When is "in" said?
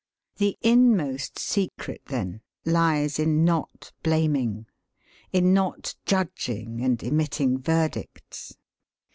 3.19-3.45, 5.31-5.53